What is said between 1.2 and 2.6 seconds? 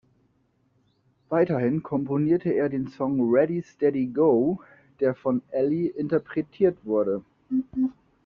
Weiterhin komponierte